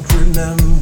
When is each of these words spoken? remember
remember 0.00 0.81